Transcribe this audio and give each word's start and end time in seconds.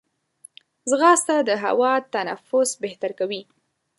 ځغاسته 0.89 1.35
د 1.49 1.51
هوا 1.63 1.93
تنفس 2.13 2.69
بهتر 2.83 3.11
کوي 3.19 3.41